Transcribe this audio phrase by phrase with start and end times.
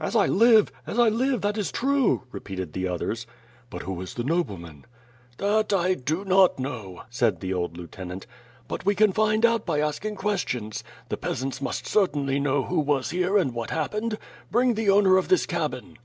[0.00, 0.72] "As I live!
[0.88, 3.28] As I live, that is true!" repeated the others.
[3.70, 4.86] "But who is the nobleman?"
[5.36, 8.26] "That I do not know," said the old lieutenant.
[8.66, 10.82] "But we can find out by asking questions.
[11.10, 14.18] The peasants must cer tainly know who was here and what happened.
[14.50, 15.96] Bring the owner of this cabin?"